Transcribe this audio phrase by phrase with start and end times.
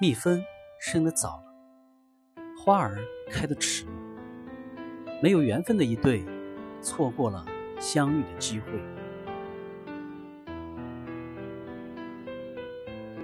[0.00, 0.40] 蜜蜂
[0.78, 2.98] 生得早了，花儿
[3.28, 3.92] 开得迟了。
[5.20, 6.24] 没有缘分的一对，
[6.80, 7.44] 错过了
[7.80, 8.70] 相遇的机会。